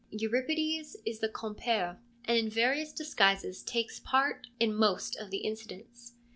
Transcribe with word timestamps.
Euripides 0.09 0.97
is 1.05 1.19
the' 1.19 1.29
compere,' 1.41 1.99
and 2.25 2.35
in 2.35 2.49
various 2.49 2.91
disguises 2.91 3.61
takes 3.61 3.99
part 3.99 4.47
in 4.59 4.73
most 4.73 5.15
of 5.17 5.29
the 5.29 5.41
incidents. 5.45 6.13